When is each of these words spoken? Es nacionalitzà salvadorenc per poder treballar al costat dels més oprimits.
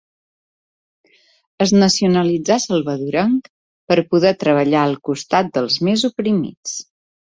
Es 1.65 1.73
nacionalitzà 1.83 2.59
salvadorenc 2.65 3.53
per 3.93 4.01
poder 4.17 4.35
treballar 4.49 4.83
al 4.91 5.01
costat 5.13 5.57
dels 5.61 5.83
més 5.91 6.13
oprimits. 6.15 6.81